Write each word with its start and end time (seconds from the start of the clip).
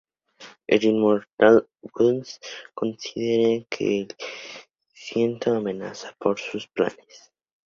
El 0.65 0.83
inmortal 0.91 1.57
Ra's 1.57 1.83
al 1.83 1.91
Ghul 1.93 2.27
considera 2.79 3.45
a 3.69 3.75
El 3.91 4.07
Ciento 5.03 5.51
una 5.51 5.59
amenaza 5.59 6.15
para 6.19 6.37
sus 6.37 6.67
planes. 6.69 7.31